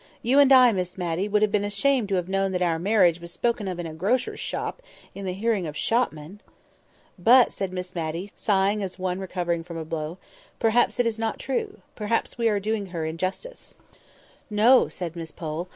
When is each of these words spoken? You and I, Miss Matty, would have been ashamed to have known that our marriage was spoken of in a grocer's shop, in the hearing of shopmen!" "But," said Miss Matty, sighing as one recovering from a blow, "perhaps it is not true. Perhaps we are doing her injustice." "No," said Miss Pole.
You 0.23 0.39
and 0.39 0.51
I, 0.51 0.71
Miss 0.71 0.97
Matty, 0.97 1.27
would 1.29 1.43
have 1.43 1.51
been 1.51 1.63
ashamed 1.63 2.09
to 2.09 2.15
have 2.15 2.27
known 2.27 2.53
that 2.53 2.61
our 2.63 2.79
marriage 2.79 3.21
was 3.21 3.31
spoken 3.31 3.67
of 3.67 3.77
in 3.77 3.85
a 3.85 3.93
grocer's 3.93 4.39
shop, 4.39 4.81
in 5.13 5.25
the 5.25 5.31
hearing 5.33 5.67
of 5.67 5.77
shopmen!" 5.77 6.41
"But," 7.19 7.53
said 7.53 7.71
Miss 7.71 7.93
Matty, 7.93 8.31
sighing 8.35 8.81
as 8.81 8.97
one 8.97 9.19
recovering 9.19 9.63
from 9.63 9.77
a 9.77 9.85
blow, 9.85 10.17
"perhaps 10.57 10.99
it 10.99 11.05
is 11.05 11.19
not 11.19 11.37
true. 11.37 11.81
Perhaps 11.95 12.35
we 12.35 12.49
are 12.49 12.59
doing 12.59 12.87
her 12.87 13.05
injustice." 13.05 13.77
"No," 14.49 14.87
said 14.87 15.15
Miss 15.15 15.29
Pole. 15.29 15.67